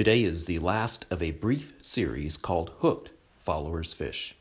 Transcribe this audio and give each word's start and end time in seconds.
Today 0.00 0.22
is 0.22 0.46
the 0.46 0.60
last 0.60 1.04
of 1.10 1.22
a 1.22 1.32
brief 1.32 1.74
series 1.82 2.38
called 2.38 2.72
Hooked 2.78 3.10
Followers 3.38 3.92
Fish. 3.92 4.34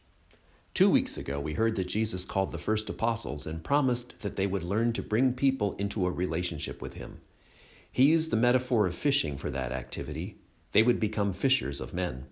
Two 0.74 0.89
weeks 0.89 1.17
ago, 1.17 1.37
we 1.37 1.55
heard 1.55 1.75
that 1.75 1.89
Jesus 1.89 2.24
called 2.24 2.53
the 2.53 2.58
first 2.58 2.89
apostles 2.89 3.45
and 3.45 3.61
promised 3.61 4.19
that 4.19 4.37
they 4.37 4.48
would 4.48 4.64
learn 4.64 4.93
to 4.93 5.03
bring 5.03 5.33
people 5.33 5.75
into 5.75 6.08
a 6.08 6.11
relationship 6.11 6.82
with 6.82 6.93
him. 6.93 7.19
He 7.92 8.05
used 8.05 8.32
the 8.32 8.38
metaphor 8.38 8.88
of 8.88 8.95
fishing 8.95 9.36
for 9.36 9.50
that 9.50 9.73
activity. 9.73 10.37
They 10.71 10.81
would 10.81 10.97
become 10.97 11.33
fishers 11.33 11.81
of 11.81 11.93
men. 11.93 12.27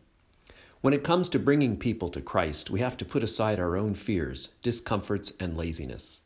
When 0.80 0.94
it 0.94 1.04
comes 1.04 1.28
to 1.28 1.38
bringing 1.38 1.76
people 1.76 2.08
to 2.12 2.22
Christ, 2.22 2.70
we 2.70 2.80
have 2.80 2.96
to 2.96 3.04
put 3.04 3.24
aside 3.24 3.60
our 3.60 3.76
own 3.76 3.94
fears, 3.94 4.52
discomforts, 4.62 5.34
and 5.38 5.58
laziness. 5.58 6.22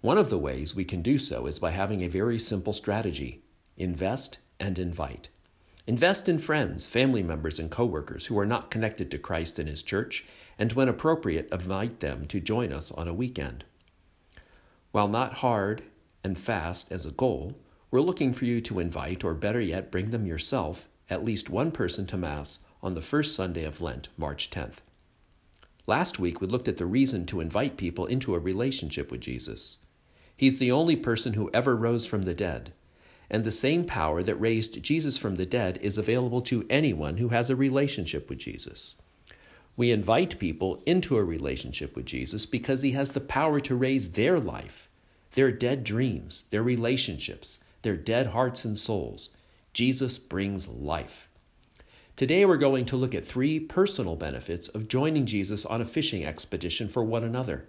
One 0.00 0.16
of 0.16 0.30
the 0.30 0.38
ways 0.38 0.74
we 0.74 0.86
can 0.86 1.02
do 1.02 1.18
so 1.18 1.44
is 1.44 1.58
by 1.58 1.72
having 1.72 2.00
a 2.00 2.08
very 2.08 2.38
simple 2.38 2.72
strategy 2.72 3.42
invest 3.76 4.38
and 4.58 4.78
invite. 4.78 5.28
Invest 5.90 6.28
in 6.28 6.38
friends, 6.38 6.86
family 6.86 7.20
members, 7.20 7.58
and 7.58 7.68
coworkers 7.68 8.26
who 8.26 8.38
are 8.38 8.46
not 8.46 8.70
connected 8.70 9.10
to 9.10 9.18
Christ 9.18 9.58
and 9.58 9.68
His 9.68 9.82
church, 9.82 10.24
and 10.56 10.72
when 10.72 10.88
appropriate, 10.88 11.52
invite 11.52 11.98
them 11.98 12.26
to 12.28 12.38
join 12.38 12.72
us 12.72 12.92
on 12.92 13.08
a 13.08 13.12
weekend. 13.12 13.64
While 14.92 15.08
not 15.08 15.38
hard 15.38 15.82
and 16.22 16.38
fast 16.38 16.92
as 16.92 17.04
a 17.04 17.10
goal, 17.10 17.58
we're 17.90 18.02
looking 18.02 18.32
for 18.32 18.44
you 18.44 18.60
to 18.60 18.78
invite, 18.78 19.24
or 19.24 19.34
better 19.34 19.60
yet, 19.60 19.90
bring 19.90 20.10
them 20.10 20.26
yourself, 20.26 20.88
at 21.08 21.24
least 21.24 21.50
one 21.50 21.72
person 21.72 22.06
to 22.06 22.16
Mass 22.16 22.60
on 22.84 22.94
the 22.94 23.02
first 23.02 23.34
Sunday 23.34 23.64
of 23.64 23.80
Lent, 23.80 24.10
March 24.16 24.48
10th. 24.48 24.82
Last 25.88 26.20
week, 26.20 26.40
we 26.40 26.46
looked 26.46 26.68
at 26.68 26.76
the 26.76 26.86
reason 26.86 27.26
to 27.26 27.40
invite 27.40 27.76
people 27.76 28.06
into 28.06 28.36
a 28.36 28.38
relationship 28.38 29.10
with 29.10 29.22
Jesus. 29.22 29.78
He's 30.36 30.60
the 30.60 30.70
only 30.70 30.94
person 30.94 31.32
who 31.32 31.50
ever 31.52 31.74
rose 31.74 32.06
from 32.06 32.22
the 32.22 32.32
dead, 32.32 32.74
and 33.30 33.44
the 33.44 33.50
same 33.50 33.84
power 33.84 34.22
that 34.22 34.34
raised 34.34 34.82
Jesus 34.82 35.16
from 35.16 35.36
the 35.36 35.46
dead 35.46 35.78
is 35.82 35.96
available 35.96 36.42
to 36.42 36.66
anyone 36.68 37.18
who 37.18 37.28
has 37.28 37.48
a 37.48 37.56
relationship 37.56 38.28
with 38.28 38.38
Jesus. 38.38 38.96
We 39.76 39.92
invite 39.92 40.38
people 40.38 40.82
into 40.84 41.16
a 41.16 41.24
relationship 41.24 41.94
with 41.94 42.06
Jesus 42.06 42.44
because 42.44 42.82
he 42.82 42.90
has 42.92 43.12
the 43.12 43.20
power 43.20 43.60
to 43.60 43.76
raise 43.76 44.12
their 44.12 44.40
life, 44.40 44.88
their 45.32 45.52
dead 45.52 45.84
dreams, 45.84 46.44
their 46.50 46.62
relationships, 46.62 47.60
their 47.82 47.96
dead 47.96 48.28
hearts 48.28 48.64
and 48.64 48.78
souls. 48.78 49.30
Jesus 49.72 50.18
brings 50.18 50.68
life. 50.68 51.28
Today, 52.16 52.44
we're 52.44 52.56
going 52.56 52.84
to 52.86 52.96
look 52.96 53.14
at 53.14 53.24
three 53.24 53.60
personal 53.60 54.16
benefits 54.16 54.68
of 54.68 54.88
joining 54.88 55.24
Jesus 55.24 55.64
on 55.64 55.80
a 55.80 55.86
fishing 55.86 56.24
expedition 56.26 56.88
for 56.88 57.04
one 57.04 57.24
another 57.24 57.66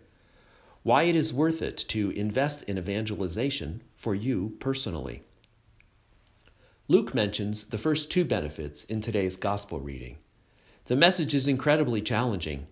why 0.83 1.03
it 1.03 1.15
is 1.15 1.31
worth 1.31 1.61
it 1.61 1.77
to 1.77 2.09
invest 2.11 2.63
in 2.63 2.77
evangelization 2.77 3.81
for 3.95 4.15
you 4.15 4.55
personally. 4.59 5.23
Luke 6.87 7.13
mentions 7.13 7.65
the 7.65 7.77
first 7.77 8.11
two 8.11 8.25
benefits 8.25 8.83
in 8.85 8.99
today's 8.99 9.37
gospel 9.37 9.79
reading. 9.79 10.17
The 10.85 10.95
message 10.95 11.33
is 11.33 11.47
incredibly 11.47 12.01
challenging. 12.01 12.67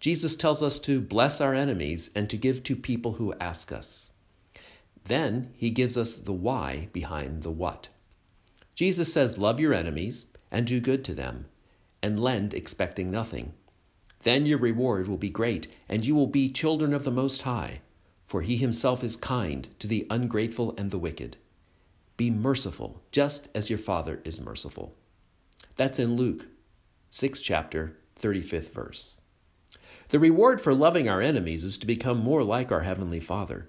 Jesus 0.00 0.36
tells 0.36 0.62
us 0.62 0.78
to 0.80 1.00
bless 1.00 1.40
our 1.40 1.54
enemies 1.54 2.10
and 2.14 2.28
to 2.28 2.36
give 2.36 2.62
to 2.64 2.76
people 2.76 3.14
who 3.14 3.32
ask 3.40 3.72
us. 3.72 4.10
Then 5.04 5.52
he 5.56 5.70
gives 5.70 5.96
us 5.96 6.16
the 6.16 6.32
why 6.32 6.88
behind 6.92 7.42
the 7.42 7.50
what. 7.50 7.88
Jesus 8.74 9.12
says, 9.12 9.38
Love 9.38 9.60
your 9.60 9.72
enemies 9.72 10.26
and 10.50 10.66
do 10.66 10.80
good 10.80 11.04
to 11.04 11.14
them, 11.14 11.46
and 12.02 12.20
lend 12.20 12.52
expecting 12.52 13.10
nothing. 13.10 13.54
Then 14.20 14.44
your 14.44 14.58
reward 14.58 15.08
will 15.08 15.16
be 15.16 15.30
great, 15.30 15.68
and 15.88 16.04
you 16.04 16.14
will 16.14 16.26
be 16.26 16.50
children 16.50 16.92
of 16.92 17.04
the 17.04 17.10
Most 17.10 17.42
High, 17.42 17.80
for 18.26 18.42
he 18.42 18.56
himself 18.56 19.04
is 19.04 19.16
kind 19.16 19.68
to 19.78 19.86
the 19.86 20.06
ungrateful 20.10 20.74
and 20.76 20.90
the 20.90 20.98
wicked. 20.98 21.36
Be 22.16 22.30
merciful, 22.30 23.02
just 23.12 23.48
as 23.54 23.68
your 23.68 23.78
Father 23.78 24.20
is 24.24 24.40
merciful. 24.40 24.94
That's 25.76 25.98
in 25.98 26.16
Luke 26.16 26.46
6 27.10 27.40
chapter, 27.40 27.96
35th 28.18 28.72
verse. 28.72 29.16
The 30.08 30.18
reward 30.18 30.60
for 30.60 30.72
loving 30.72 31.08
our 31.08 31.20
enemies 31.20 31.64
is 31.64 31.76
to 31.78 31.86
become 31.86 32.18
more 32.18 32.42
like 32.42 32.72
our 32.72 32.82
Heavenly 32.82 33.20
Father. 33.20 33.68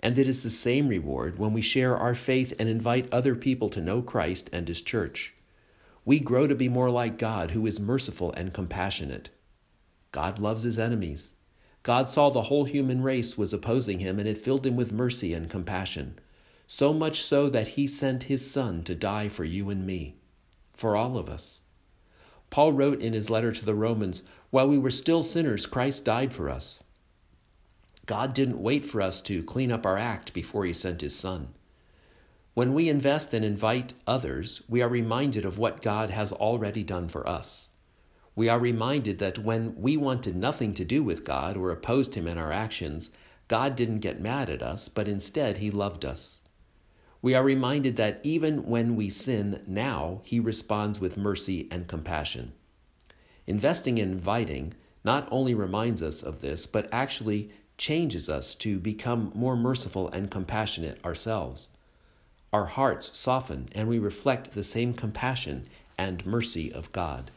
And 0.00 0.18
it 0.18 0.28
is 0.28 0.42
the 0.42 0.50
same 0.50 0.88
reward 0.88 1.38
when 1.38 1.52
we 1.52 1.62
share 1.62 1.96
our 1.96 2.14
faith 2.14 2.52
and 2.58 2.68
invite 2.68 3.08
other 3.12 3.34
people 3.34 3.70
to 3.70 3.80
know 3.80 4.02
Christ 4.02 4.50
and 4.52 4.68
His 4.68 4.82
church. 4.82 5.34
We 6.04 6.20
grow 6.20 6.46
to 6.46 6.54
be 6.54 6.68
more 6.68 6.90
like 6.90 7.18
God, 7.18 7.50
who 7.52 7.66
is 7.66 7.80
merciful 7.80 8.32
and 8.34 8.52
compassionate. 8.52 9.30
God 10.12 10.38
loves 10.38 10.62
his 10.62 10.78
enemies. 10.78 11.34
God 11.82 12.08
saw 12.08 12.30
the 12.30 12.42
whole 12.42 12.64
human 12.64 13.02
race 13.02 13.36
was 13.36 13.52
opposing 13.52 13.98
him, 13.98 14.18
and 14.18 14.28
it 14.28 14.38
filled 14.38 14.64
him 14.64 14.76
with 14.76 14.92
mercy 14.92 15.34
and 15.34 15.50
compassion, 15.50 16.18
so 16.66 16.92
much 16.92 17.22
so 17.22 17.48
that 17.48 17.68
he 17.68 17.86
sent 17.86 18.24
his 18.24 18.50
Son 18.50 18.82
to 18.84 18.94
die 18.94 19.28
for 19.28 19.44
you 19.44 19.70
and 19.70 19.86
me, 19.86 20.16
for 20.74 20.96
all 20.96 21.16
of 21.16 21.28
us. 21.28 21.60
Paul 22.50 22.72
wrote 22.72 23.00
in 23.00 23.12
his 23.12 23.30
letter 23.30 23.52
to 23.52 23.64
the 23.64 23.74
Romans 23.74 24.22
While 24.50 24.68
we 24.68 24.78
were 24.78 24.90
still 24.90 25.22
sinners, 25.22 25.66
Christ 25.66 26.04
died 26.04 26.32
for 26.32 26.48
us. 26.48 26.82
God 28.06 28.34
didn't 28.34 28.62
wait 28.62 28.84
for 28.84 29.00
us 29.00 29.20
to 29.22 29.42
clean 29.42 29.70
up 29.70 29.84
our 29.84 29.98
act 29.98 30.32
before 30.32 30.64
he 30.64 30.72
sent 30.72 31.00
his 31.00 31.14
Son. 31.14 31.48
When 32.54 32.74
we 32.74 32.88
invest 32.88 33.34
and 33.34 33.44
invite 33.44 33.92
others, 34.06 34.62
we 34.68 34.82
are 34.82 34.88
reminded 34.88 35.44
of 35.44 35.58
what 35.58 35.82
God 35.82 36.10
has 36.10 36.32
already 36.32 36.82
done 36.82 37.08
for 37.08 37.28
us 37.28 37.70
we 38.36 38.50
are 38.50 38.58
reminded 38.58 39.18
that 39.18 39.38
when 39.38 39.74
we 39.80 39.96
wanted 39.96 40.36
nothing 40.36 40.74
to 40.74 40.84
do 40.84 41.02
with 41.02 41.24
God 41.24 41.56
or 41.56 41.70
opposed 41.70 42.14
Him 42.14 42.26
in 42.26 42.36
our 42.36 42.52
actions, 42.52 43.08
God 43.48 43.74
didn't 43.74 44.00
get 44.00 44.20
mad 44.20 44.50
at 44.50 44.62
us, 44.62 44.88
but 44.90 45.08
instead 45.08 45.56
He 45.56 45.70
loved 45.70 46.04
us. 46.04 46.42
We 47.26 47.34
are 47.34 47.42
reminded 47.42 47.96
that 47.96 48.20
even 48.22 48.68
when 48.68 48.94
we 48.94 49.08
sin 49.08 49.64
now, 49.66 50.20
He 50.22 50.38
responds 50.38 51.00
with 51.00 51.16
mercy 51.16 51.66
and 51.72 51.88
compassion. 51.88 52.52
Investing 53.48 53.98
in 53.98 54.12
inviting 54.12 54.74
not 55.02 55.26
only 55.32 55.52
reminds 55.52 56.04
us 56.04 56.22
of 56.22 56.40
this, 56.40 56.68
but 56.68 56.88
actually 56.92 57.50
changes 57.78 58.28
us 58.28 58.54
to 58.54 58.78
become 58.78 59.32
more 59.34 59.56
merciful 59.56 60.08
and 60.10 60.30
compassionate 60.30 61.04
ourselves. 61.04 61.68
Our 62.52 62.66
hearts 62.66 63.10
soften 63.18 63.66
and 63.72 63.88
we 63.88 63.98
reflect 63.98 64.52
the 64.52 64.62
same 64.62 64.94
compassion 64.94 65.66
and 65.98 66.24
mercy 66.24 66.72
of 66.72 66.92
God. 66.92 67.32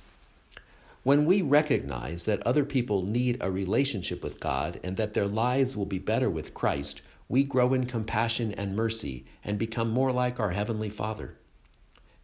When 1.04 1.26
we 1.26 1.42
recognize 1.42 2.26
that 2.26 2.46
other 2.46 2.66
people 2.66 3.04
need 3.04 3.38
a 3.40 3.50
relationship 3.50 4.22
with 4.22 4.42
God 4.42 4.80
and 4.84 4.98
that 4.98 5.14
their 5.14 5.28
lives 5.28 5.78
will 5.78 5.86
be 5.86 6.00
better 6.00 6.30
with 6.30 6.54
Christ, 6.54 7.02
we 7.30 7.44
grow 7.44 7.74
in 7.74 7.86
compassion 7.86 8.54
and 8.54 8.76
mercy 8.76 9.26
and 9.44 9.58
become 9.58 9.90
more 9.90 10.12
like 10.12 10.40
our 10.40 10.50
Heavenly 10.50 10.90
Father. 10.90 11.38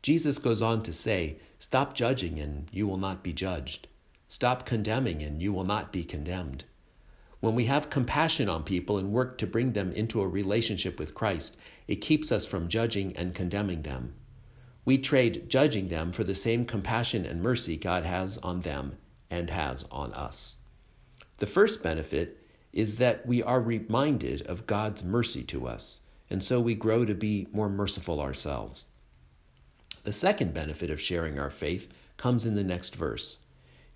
Jesus 0.01 0.37
goes 0.39 0.61
on 0.61 0.83
to 0.83 0.91
say, 0.91 1.37
Stop 1.57 1.93
judging 1.93 2.37
and 2.37 2.67
you 2.71 2.85
will 2.85 2.97
not 2.97 3.23
be 3.23 3.31
judged. 3.31 3.87
Stop 4.27 4.65
condemning 4.65 5.23
and 5.23 5.41
you 5.41 5.53
will 5.53 5.63
not 5.63 5.93
be 5.93 6.03
condemned. 6.03 6.65
When 7.39 7.55
we 7.55 7.65
have 7.65 7.89
compassion 7.89 8.49
on 8.49 8.63
people 8.63 8.97
and 8.97 9.11
work 9.13 9.37
to 9.37 9.47
bring 9.47 9.71
them 9.71 9.93
into 9.93 10.21
a 10.21 10.27
relationship 10.27 10.99
with 10.99 11.13
Christ, 11.13 11.55
it 11.87 12.01
keeps 12.01 12.31
us 12.31 12.45
from 12.45 12.67
judging 12.67 13.15
and 13.15 13.33
condemning 13.33 13.83
them. 13.83 14.15
We 14.85 14.99
trade 14.99 15.49
judging 15.49 15.87
them 15.89 16.11
for 16.11 16.23
the 16.23 16.35
same 16.35 16.63
compassion 16.65 17.25
and 17.25 17.41
mercy 17.41 17.75
God 17.75 18.05
has 18.05 18.37
on 18.37 18.61
them 18.61 18.97
and 19.29 19.49
has 19.49 19.83
on 19.91 20.13
us. 20.13 20.57
The 21.37 21.47
first 21.47 21.83
benefit 21.83 22.45
is 22.71 22.97
that 22.97 23.25
we 23.25 23.41
are 23.41 23.59
reminded 23.59 24.43
of 24.43 24.67
God's 24.67 25.03
mercy 25.03 25.43
to 25.43 25.67
us, 25.67 26.01
and 26.29 26.43
so 26.43 26.61
we 26.61 26.75
grow 26.75 27.03
to 27.03 27.15
be 27.15 27.47
more 27.51 27.69
merciful 27.69 28.21
ourselves. 28.21 28.85
The 30.03 30.13
second 30.13 30.53
benefit 30.53 30.91
of 30.91 31.01
sharing 31.01 31.39
our 31.39 31.49
faith 31.49 31.91
comes 32.17 32.45
in 32.45 32.53
the 32.53 32.63
next 32.63 32.95
verse. 32.95 33.39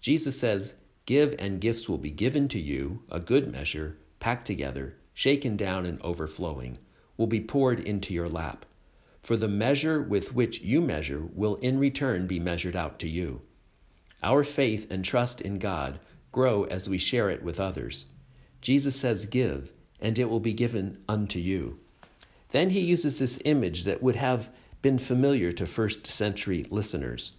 Jesus 0.01 0.39
says, 0.39 0.75
Give 1.05 1.35
and 1.37 1.61
gifts 1.61 1.87
will 1.87 1.97
be 1.97 2.11
given 2.11 2.47
to 2.49 2.59
you, 2.59 3.03
a 3.09 3.19
good 3.19 3.51
measure, 3.51 3.97
packed 4.19 4.47
together, 4.47 4.95
shaken 5.13 5.55
down 5.55 5.85
and 5.85 6.01
overflowing, 6.01 6.77
will 7.15 7.27
be 7.27 7.41
poured 7.41 7.79
into 7.79 8.13
your 8.13 8.29
lap. 8.29 8.65
For 9.21 9.37
the 9.37 9.47
measure 9.47 10.01
with 10.01 10.33
which 10.33 10.61
you 10.61 10.81
measure 10.81 11.23
will 11.33 11.55
in 11.57 11.79
return 11.79 12.27
be 12.27 12.39
measured 12.39 12.75
out 12.75 12.99
to 12.99 13.07
you. 13.07 13.41
Our 14.23 14.43
faith 14.43 14.89
and 14.91 15.05
trust 15.05 15.41
in 15.41 15.59
God 15.59 15.99
grow 16.31 16.63
as 16.65 16.89
we 16.89 16.97
share 16.97 17.29
it 17.29 17.43
with 17.43 17.59
others. 17.59 18.05
Jesus 18.61 18.95
says, 18.95 19.25
Give, 19.25 19.71
and 19.99 20.17
it 20.19 20.29
will 20.29 20.39
be 20.39 20.53
given 20.53 21.01
unto 21.07 21.39
you. 21.39 21.79
Then 22.49 22.71
he 22.71 22.79
uses 22.79 23.19
this 23.19 23.39
image 23.45 23.83
that 23.83 24.01
would 24.01 24.15
have 24.15 24.49
been 24.81 24.97
familiar 24.97 25.51
to 25.51 25.65
first 25.65 26.07
century 26.07 26.65
listeners. 26.69 27.33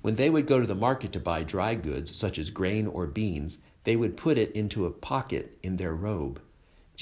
When 0.00 0.16
they 0.16 0.30
would 0.30 0.46
go 0.46 0.60
to 0.60 0.66
the 0.66 0.74
market 0.74 1.12
to 1.12 1.20
buy 1.20 1.44
dry 1.44 1.74
goods, 1.74 2.14
such 2.14 2.38
as 2.38 2.50
grain 2.50 2.86
or 2.86 3.06
beans, 3.06 3.58
they 3.84 3.94
would 3.94 4.16
put 4.16 4.38
it 4.38 4.52
into 4.52 4.86
a 4.86 4.90
pocket 4.90 5.58
in 5.62 5.76
their 5.76 5.94
robe. 5.94 6.40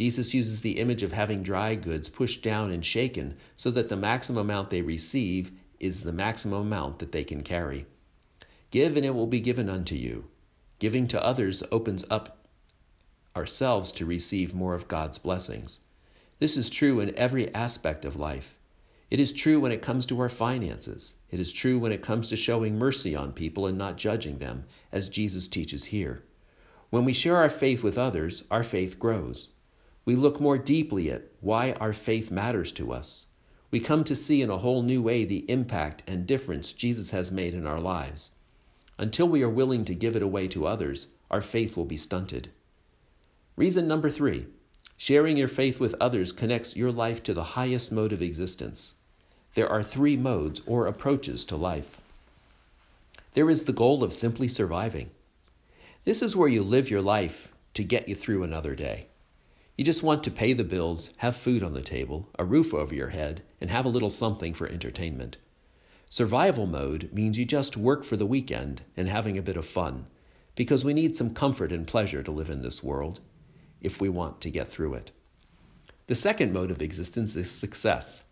Jesus 0.00 0.32
uses 0.32 0.62
the 0.62 0.78
image 0.78 1.02
of 1.02 1.12
having 1.12 1.42
dry 1.42 1.74
goods 1.74 2.08
pushed 2.08 2.42
down 2.42 2.70
and 2.70 2.82
shaken 2.82 3.36
so 3.54 3.70
that 3.72 3.90
the 3.90 3.98
maximum 3.98 4.38
amount 4.38 4.70
they 4.70 4.80
receive 4.80 5.52
is 5.78 6.04
the 6.04 6.10
maximum 6.10 6.62
amount 6.62 7.00
that 7.00 7.12
they 7.12 7.22
can 7.22 7.42
carry. 7.42 7.84
Give, 8.70 8.96
and 8.96 9.04
it 9.04 9.14
will 9.14 9.26
be 9.26 9.42
given 9.42 9.68
unto 9.68 9.94
you. 9.94 10.28
Giving 10.78 11.06
to 11.08 11.22
others 11.22 11.62
opens 11.70 12.06
up 12.08 12.46
ourselves 13.36 13.92
to 13.92 14.06
receive 14.06 14.54
more 14.54 14.72
of 14.72 14.88
God's 14.88 15.18
blessings. 15.18 15.80
This 16.38 16.56
is 16.56 16.70
true 16.70 17.00
in 17.00 17.14
every 17.14 17.54
aspect 17.54 18.06
of 18.06 18.16
life. 18.16 18.56
It 19.10 19.20
is 19.20 19.34
true 19.34 19.60
when 19.60 19.70
it 19.70 19.82
comes 19.82 20.06
to 20.06 20.20
our 20.22 20.30
finances. 20.30 21.12
It 21.30 21.40
is 21.40 21.52
true 21.52 21.78
when 21.78 21.92
it 21.92 22.00
comes 22.00 22.28
to 22.28 22.36
showing 22.36 22.78
mercy 22.78 23.14
on 23.14 23.32
people 23.32 23.66
and 23.66 23.76
not 23.76 23.98
judging 23.98 24.38
them, 24.38 24.64
as 24.92 25.10
Jesus 25.10 25.46
teaches 25.46 25.84
here. 25.84 26.22
When 26.88 27.04
we 27.04 27.12
share 27.12 27.36
our 27.36 27.50
faith 27.50 27.82
with 27.82 27.98
others, 27.98 28.44
our 28.50 28.62
faith 28.62 28.98
grows. 28.98 29.50
We 30.04 30.16
look 30.16 30.40
more 30.40 30.58
deeply 30.58 31.10
at 31.10 31.24
why 31.40 31.72
our 31.72 31.92
faith 31.92 32.30
matters 32.30 32.72
to 32.72 32.92
us. 32.92 33.26
We 33.70 33.80
come 33.80 34.02
to 34.04 34.16
see 34.16 34.42
in 34.42 34.50
a 34.50 34.58
whole 34.58 34.82
new 34.82 35.02
way 35.02 35.24
the 35.24 35.48
impact 35.50 36.02
and 36.06 36.26
difference 36.26 36.72
Jesus 36.72 37.10
has 37.10 37.30
made 37.30 37.54
in 37.54 37.66
our 37.66 37.80
lives. 37.80 38.32
Until 38.98 39.28
we 39.28 39.42
are 39.42 39.48
willing 39.48 39.84
to 39.84 39.94
give 39.94 40.16
it 40.16 40.22
away 40.22 40.48
to 40.48 40.66
others, 40.66 41.06
our 41.30 41.40
faith 41.40 41.76
will 41.76 41.84
be 41.84 41.96
stunted. 41.96 42.50
Reason 43.56 43.86
number 43.86 44.10
three 44.10 44.46
sharing 44.96 45.36
your 45.36 45.48
faith 45.48 45.80
with 45.80 45.94
others 46.00 46.32
connects 46.32 46.76
your 46.76 46.92
life 46.92 47.22
to 47.22 47.32
the 47.32 47.54
highest 47.54 47.90
mode 47.90 48.12
of 48.12 48.20
existence. 48.20 48.94
There 49.54 49.68
are 49.68 49.82
three 49.82 50.16
modes 50.16 50.60
or 50.66 50.86
approaches 50.86 51.44
to 51.46 51.56
life. 51.56 52.00
There 53.34 53.48
is 53.48 53.64
the 53.64 53.72
goal 53.72 54.02
of 54.02 54.12
simply 54.12 54.48
surviving. 54.48 55.10
This 56.04 56.20
is 56.20 56.36
where 56.36 56.48
you 56.48 56.62
live 56.62 56.90
your 56.90 57.02
life 57.02 57.52
to 57.74 57.84
get 57.84 58.08
you 58.08 58.14
through 58.14 58.42
another 58.42 58.74
day. 58.74 59.09
You 59.80 59.84
just 59.84 60.02
want 60.02 60.22
to 60.24 60.30
pay 60.30 60.52
the 60.52 60.62
bills, 60.62 61.08
have 61.16 61.34
food 61.34 61.62
on 61.62 61.72
the 61.72 61.80
table, 61.80 62.28
a 62.38 62.44
roof 62.44 62.74
over 62.74 62.94
your 62.94 63.08
head, 63.08 63.40
and 63.62 63.70
have 63.70 63.86
a 63.86 63.88
little 63.88 64.10
something 64.10 64.52
for 64.52 64.68
entertainment. 64.68 65.38
Survival 66.10 66.66
mode 66.66 67.08
means 67.14 67.38
you 67.38 67.46
just 67.46 67.78
work 67.78 68.04
for 68.04 68.18
the 68.18 68.26
weekend 68.26 68.82
and 68.94 69.08
having 69.08 69.38
a 69.38 69.42
bit 69.42 69.56
of 69.56 69.64
fun, 69.64 70.04
because 70.54 70.84
we 70.84 70.92
need 70.92 71.16
some 71.16 71.32
comfort 71.32 71.72
and 71.72 71.86
pleasure 71.86 72.22
to 72.22 72.30
live 72.30 72.50
in 72.50 72.60
this 72.60 72.82
world 72.82 73.20
if 73.80 74.02
we 74.02 74.10
want 74.10 74.42
to 74.42 74.50
get 74.50 74.68
through 74.68 74.92
it. 74.92 75.12
The 76.08 76.14
second 76.14 76.52
mode 76.52 76.70
of 76.70 76.82
existence 76.82 77.34
is 77.34 77.50
success. 77.50 78.24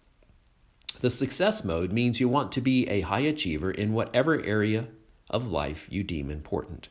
The 1.01 1.09
success 1.09 1.65
mode 1.65 1.93
means 1.93 2.21
you 2.21 2.29
want 2.29 2.53
to 2.53 2.61
be 2.61 2.87
a 2.91 3.01
high 3.01 3.21
achiever 3.21 3.71
in 3.71 3.95
whatever 3.95 4.45
area 4.45 4.89
of 5.31 5.49
life 5.49 5.87
you 5.89 6.05
deem 6.05 6.31
important. 6.31 6.91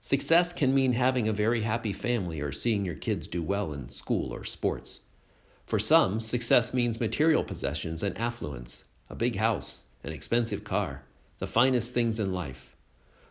Success 0.00 0.52
can 0.52 0.74
mean 0.74 0.92
having 0.92 1.28
a 1.28 1.32
very 1.32 1.60
happy 1.60 1.92
family 1.92 2.40
or 2.40 2.52
seeing 2.52 2.84
your 2.84 2.94
kids 2.94 3.26
do 3.26 3.42
well 3.42 3.72
in 3.72 3.90
school 3.90 4.32
or 4.32 4.44
sports. 4.44 5.00
For 5.66 5.78
some, 5.78 6.20
success 6.20 6.74
means 6.74 7.00
material 7.00 7.44
possessions 7.44 8.02
and 8.02 8.16
affluence, 8.18 8.84
a 9.08 9.14
big 9.14 9.36
house, 9.36 9.84
an 10.02 10.12
expensive 10.12 10.64
car, 10.64 11.02
the 11.38 11.46
finest 11.46 11.92
things 11.92 12.18
in 12.18 12.32
life. 12.32 12.74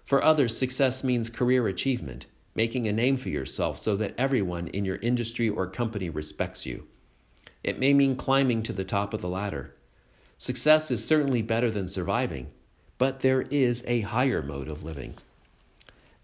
For 0.06 0.24
others, 0.24 0.57
success 0.57 1.04
means 1.04 1.30
career 1.30 1.68
achievement, 1.68 2.27
making 2.56 2.88
a 2.88 2.94
name 2.94 3.18
for 3.18 3.30
yourself 3.30 3.77
so 3.77 3.95
that 3.98 4.15
everyone 4.18 4.68
in 4.68 4.86
your 4.86 4.98
industry 4.98 5.50
or 5.50 5.68
company 5.68 6.10
respects 6.10 6.65
you. 6.65 6.88
It 7.63 7.80
may 7.80 7.94
mean 7.94 8.15
climbing 8.15 8.63
to 8.63 8.74
the 8.74 8.86
top 8.86 9.13
of 9.13 9.22
the 9.22 9.30
ladder, 9.30 9.75
Success 10.42 10.89
is 10.89 11.06
certainly 11.06 11.42
better 11.42 11.69
than 11.69 11.89
surviving, 11.89 12.50
but 12.98 13.19
there 13.19 13.42
is 13.42 13.83
a 13.86 14.00
higher 14.00 14.42
mode 14.42 14.69
of 14.69 14.86
living. 14.86 15.15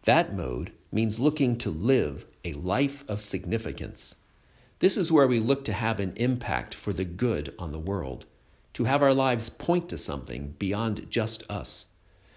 That 0.06 0.36
mode 0.36 0.72
means 0.92 1.19
looking 1.19 1.57
to 1.57 1.72
live 1.72 2.25
a 2.44 2.54
life 2.54 3.04
of 3.07 3.22
significance. 3.22 4.16
This 4.80 4.98
is 4.98 5.12
where 5.12 5.28
we 5.28 5.40
look 5.40 5.66
to 5.66 5.74
have 5.74 6.00
an 6.00 6.13
impact 6.16 6.75
for 6.75 6.94
the 6.94 7.06
good 7.06 7.56
on 7.57 7.72
the 7.72 7.80
world, 7.80 8.28
to 8.75 8.84
have 8.84 9.02
our 9.02 9.13
lives 9.13 9.50
point 9.50 9.90
to 9.90 9.98
something 9.98 10.56
beyond 10.60 11.07
just 11.10 11.44
us. 11.50 11.88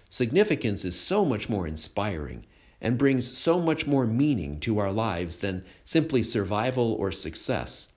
Significance 0.09 0.83
is 0.83 0.99
so 0.99 1.23
much 1.23 1.47
more 1.47 1.67
inspiring 1.67 2.45
and 2.81 2.97
brings 2.97 3.37
so 3.37 3.59
much 3.59 3.85
more 3.85 4.07
meaning 4.07 4.59
to 4.61 4.79
our 4.79 4.91
lives 4.91 5.39
than 5.39 5.63
simply 5.83 6.23
survival 6.23 6.93
or 6.93 7.11
success. 7.11 7.89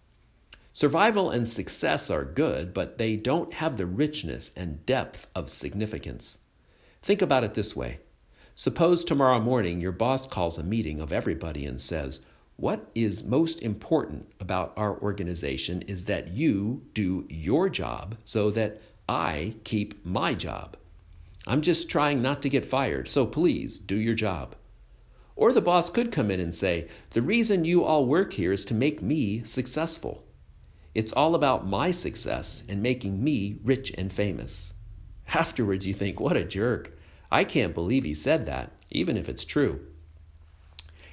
Survival 0.75 1.31
and 1.31 1.49
success 1.49 2.11
are 2.11 2.25
good, 2.25 2.75
but 2.75 2.99
they 2.99 3.17
don't 3.17 3.55
have 3.55 3.79
the 3.79 3.87
richness 3.87 4.51
and 4.55 4.85
depth 4.85 5.29
of 5.35 5.49
significance. 5.49 6.37
Think 7.01 7.23
about 7.23 7.45
it 7.45 7.55
this 7.55 7.75
way 7.75 8.01
Suppose 8.55 9.03
tomorrow 9.03 9.41
morning 9.41 9.81
your 9.81 9.93
boss 9.93 10.27
calls 10.27 10.59
a 10.59 10.63
meeting 10.63 11.01
of 11.01 11.11
everybody 11.11 11.65
and 11.65 11.81
says, 11.81 12.21
What 12.57 12.91
is 12.95 13.25
most 13.25 13.63
important 13.63 14.31
about 14.41 14.75
our 14.77 15.01
organization 15.01 15.83
is 15.83 16.05
that 16.05 16.29
you 16.29 16.83
do 16.93 17.27
your 17.31 17.71
job 17.71 18.19
so 18.25 18.51
that 18.51 18.83
I 19.09 19.55
keep 19.65 20.05
my 20.05 20.35
job. 20.35 20.77
I'm 21.47 21.63
just 21.63 21.89
trying 21.89 22.21
not 22.21 22.43
to 22.43 22.51
get 22.51 22.67
fired, 22.67 23.09
so 23.09 23.27
please 23.27 23.77
do 23.77 23.97
your 23.97 24.15
job. 24.15 24.55
Or 25.35 25.53
the 25.53 25.63
boss 25.63 25.89
could 25.89 26.13
come 26.13 26.31
in 26.31 26.39
and 26.39 26.55
say, 26.55 26.89
The 27.11 27.23
reason 27.23 27.65
you 27.65 27.83
all 27.83 28.05
work 28.05 28.35
here 28.35 28.53
is 28.53 28.67
to 28.67 28.75
make 28.75 29.01
me 29.01 29.43
successful. 29.45 30.25
It's 30.95 31.13
all 31.13 31.35
about 31.35 31.67
my 31.67 31.91
success 31.91 32.63
and 32.69 32.83
making 32.83 33.25
me 33.25 33.59
rich 33.65 33.93
and 33.97 34.13
famous. 34.13 34.75
Afterwards, 35.33 35.87
you 35.87 35.95
think, 35.95 36.21
what 36.21 36.37
a 36.37 36.45
jerk. 36.45 36.99
I 37.32 37.44
can't 37.44 37.75
believe 37.75 38.05
he 38.05 38.12
said 38.12 38.44
that, 38.44 38.73
even 38.90 39.17
if 39.17 39.26
it's 39.26 39.46
true. 39.46 39.81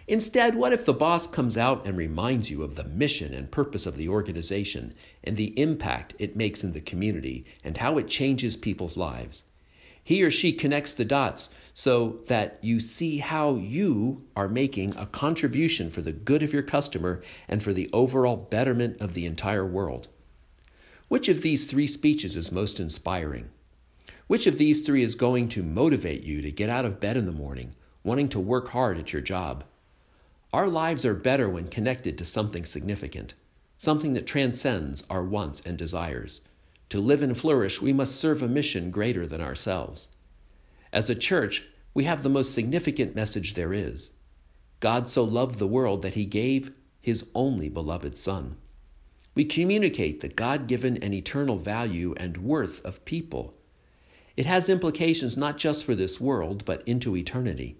Instead, 0.05 0.53
what 0.53 0.73
if 0.73 0.83
the 0.83 0.93
boss 0.93 1.25
comes 1.25 1.55
out 1.55 1.85
and 1.85 1.95
reminds 1.95 2.51
you 2.51 2.61
of 2.61 2.75
the 2.75 2.83
mission 2.83 3.33
and 3.33 3.49
purpose 3.49 3.85
of 3.85 3.95
the 3.95 4.09
organization 4.09 4.93
and 5.23 5.37
the 5.37 5.57
impact 5.57 6.15
it 6.19 6.35
makes 6.35 6.61
in 6.61 6.73
the 6.73 6.81
community 6.81 7.45
and 7.63 7.77
how 7.77 7.97
it 7.97 8.09
changes 8.09 8.57
people's 8.57 8.97
lives? 8.97 9.45
He 10.03 10.21
or 10.21 10.29
she 10.29 10.51
connects 10.51 10.93
the 10.93 11.05
dots 11.05 11.51
so 11.73 12.19
that 12.27 12.59
you 12.61 12.81
see 12.81 13.19
how 13.19 13.55
you 13.55 14.25
are 14.35 14.49
making 14.49 14.97
a 14.97 15.05
contribution 15.05 15.89
for 15.89 16.01
the 16.01 16.11
good 16.11 16.43
of 16.43 16.51
your 16.51 16.63
customer 16.63 17.21
and 17.47 17.63
for 17.63 17.71
the 17.71 17.89
overall 17.93 18.35
betterment 18.35 18.99
of 18.99 19.13
the 19.13 19.25
entire 19.25 19.65
world. 19.65 20.09
Which 21.07 21.29
of 21.29 21.43
these 21.43 21.65
three 21.65 21.87
speeches 21.87 22.35
is 22.35 22.51
most 22.51 22.77
inspiring? 22.77 23.51
Which 24.29 24.45
of 24.45 24.59
these 24.59 24.83
three 24.83 25.01
is 25.01 25.15
going 25.15 25.49
to 25.49 25.63
motivate 25.63 26.21
you 26.21 26.43
to 26.43 26.51
get 26.51 26.69
out 26.69 26.85
of 26.85 26.99
bed 26.99 27.17
in 27.17 27.25
the 27.25 27.31
morning, 27.31 27.73
wanting 28.03 28.29
to 28.29 28.39
work 28.39 28.67
hard 28.67 28.99
at 28.99 29.11
your 29.11 29.23
job? 29.23 29.63
Our 30.53 30.67
lives 30.67 31.03
are 31.03 31.15
better 31.15 31.49
when 31.49 31.67
connected 31.67 32.15
to 32.15 32.25
something 32.25 32.63
significant, 32.63 33.33
something 33.79 34.13
that 34.13 34.27
transcends 34.27 35.03
our 35.09 35.23
wants 35.23 35.61
and 35.61 35.79
desires. 35.79 36.41
To 36.89 36.99
live 36.99 37.23
and 37.23 37.35
flourish, 37.35 37.81
we 37.81 37.91
must 37.91 38.17
serve 38.17 38.43
a 38.43 38.47
mission 38.47 38.91
greater 38.91 39.25
than 39.25 39.41
ourselves. 39.41 40.09
As 40.93 41.09
a 41.09 41.15
church, 41.15 41.65
we 41.95 42.03
have 42.03 42.21
the 42.21 42.29
most 42.29 42.53
significant 42.53 43.15
message 43.15 43.55
there 43.55 43.73
is 43.73 44.11
God 44.79 45.09
so 45.09 45.23
loved 45.23 45.57
the 45.57 45.65
world 45.65 46.03
that 46.03 46.13
he 46.13 46.25
gave 46.25 46.71
his 47.01 47.25
only 47.33 47.67
beloved 47.67 48.15
Son. 48.15 48.57
We 49.33 49.45
communicate 49.45 50.21
the 50.21 50.29
God 50.29 50.67
given 50.67 50.97
and 50.97 51.15
eternal 51.15 51.57
value 51.57 52.13
and 52.15 52.37
worth 52.37 52.85
of 52.85 53.03
people. 53.05 53.55
It 54.39 54.45
has 54.45 54.69
implications 54.69 55.35
not 55.35 55.57
just 55.57 55.83
for 55.83 55.95
this 55.95 56.21
world, 56.21 56.63
but 56.63 56.87
into 56.87 57.17
eternity. 57.17 57.75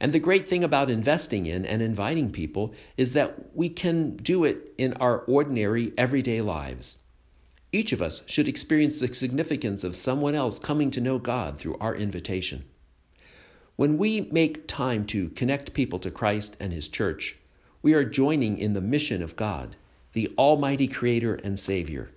And 0.00 0.14
the 0.14 0.18
great 0.18 0.48
thing 0.48 0.64
about 0.64 0.90
investing 0.90 1.44
in 1.44 1.66
and 1.66 1.82
inviting 1.82 2.32
people 2.32 2.72
is 2.96 3.12
that 3.12 3.54
we 3.54 3.68
can 3.68 4.16
do 4.16 4.44
it 4.44 4.72
in 4.78 4.94
our 4.94 5.18
ordinary, 5.18 5.92
everyday 5.98 6.40
lives. 6.40 6.96
Each 7.70 7.92
of 7.92 8.00
us 8.00 8.22
should 8.24 8.48
experience 8.48 8.98
the 8.98 9.12
significance 9.12 9.84
of 9.84 9.94
someone 9.94 10.34
else 10.34 10.58
coming 10.58 10.90
to 10.92 11.02
know 11.02 11.18
God 11.18 11.58
through 11.58 11.76
our 11.82 11.94
invitation. 11.94 12.64
When 13.76 13.98
we 13.98 14.22
make 14.32 14.66
time 14.66 15.04
to 15.08 15.28
connect 15.28 15.74
people 15.74 15.98
to 15.98 16.10
Christ 16.10 16.56
and 16.58 16.72
His 16.72 16.88
church, 16.88 17.36
we 17.82 17.92
are 17.92 18.04
joining 18.06 18.56
in 18.56 18.72
the 18.72 18.80
mission 18.80 19.22
of 19.22 19.36
God, 19.36 19.76
the 20.14 20.32
Almighty 20.38 20.88
Creator 20.88 21.34
and 21.44 21.58
Savior. 21.58 22.10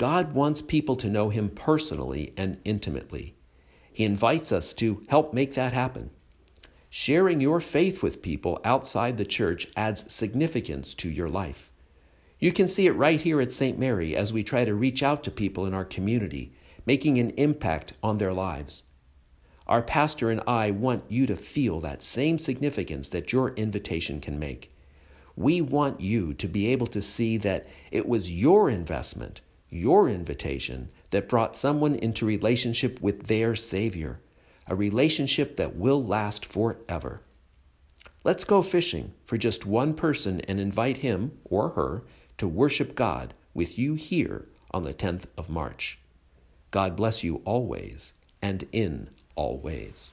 God 0.00 0.32
wants 0.32 0.62
people 0.62 0.96
to 0.96 1.10
know 1.10 1.28
Him 1.28 1.50
personally 1.50 2.32
and 2.34 2.56
intimately. 2.64 3.34
He 3.92 4.04
invites 4.04 4.50
us 4.50 4.72
to 4.72 5.04
help 5.10 5.34
make 5.34 5.52
that 5.56 5.74
happen. 5.74 6.08
Sharing 6.88 7.42
your 7.42 7.60
faith 7.60 8.02
with 8.02 8.22
people 8.22 8.62
outside 8.64 9.18
the 9.18 9.26
church 9.26 9.68
adds 9.76 10.10
significance 10.10 10.94
to 10.94 11.10
your 11.10 11.28
life. 11.28 11.70
You 12.38 12.50
can 12.50 12.66
see 12.66 12.86
it 12.86 12.92
right 12.92 13.20
here 13.20 13.42
at 13.42 13.52
St. 13.52 13.78
Mary 13.78 14.16
as 14.16 14.32
we 14.32 14.42
try 14.42 14.64
to 14.64 14.74
reach 14.74 15.02
out 15.02 15.22
to 15.24 15.30
people 15.30 15.66
in 15.66 15.74
our 15.74 15.84
community, 15.84 16.54
making 16.86 17.18
an 17.18 17.28
impact 17.36 17.92
on 18.02 18.16
their 18.16 18.32
lives. 18.32 18.84
Our 19.66 19.82
pastor 19.82 20.30
and 20.30 20.40
I 20.46 20.70
want 20.70 21.04
you 21.10 21.26
to 21.26 21.36
feel 21.36 21.78
that 21.80 22.02
same 22.02 22.38
significance 22.38 23.10
that 23.10 23.34
your 23.34 23.50
invitation 23.50 24.22
can 24.22 24.38
make. 24.38 24.74
We 25.36 25.60
want 25.60 26.00
you 26.00 26.32
to 26.32 26.48
be 26.48 26.68
able 26.68 26.86
to 26.86 27.02
see 27.02 27.36
that 27.36 27.66
it 27.90 28.08
was 28.08 28.30
your 28.30 28.70
investment, 28.70 29.42
your 29.70 30.08
invitation, 30.08 30.90
that 31.10 31.28
brought 31.28 31.56
someone 31.56 31.94
into 31.94 32.26
relationship 32.26 33.00
with 33.00 33.26
their 33.26 33.54
Savior, 33.54 34.20
a 34.66 34.74
relationship 34.74 35.56
that 35.56 35.76
will 35.76 36.04
last 36.04 36.44
forever. 36.44 37.22
Let's 38.22 38.44
go 38.44 38.62
fishing 38.62 39.14
for 39.24 39.38
just 39.38 39.64
one 39.64 39.94
person 39.94 40.40
and 40.42 40.60
invite 40.60 40.98
him 40.98 41.32
or 41.44 41.70
her 41.70 42.02
to 42.38 42.46
worship 42.46 42.94
God 42.94 43.34
with 43.54 43.78
you 43.78 43.94
here 43.94 44.46
on 44.72 44.84
the 44.84 44.94
10th 44.94 45.24
of 45.38 45.48
March. 45.48 45.98
God 46.70 46.96
bless 46.96 47.24
you 47.24 47.42
always 47.44 48.12
and 48.42 48.64
in 48.72 49.10
all 49.34 49.58
ways. 49.58 50.12